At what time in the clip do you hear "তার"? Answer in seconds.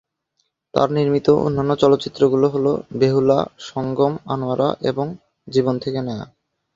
0.73-0.89